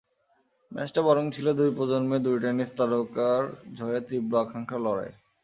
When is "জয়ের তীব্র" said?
3.73-4.33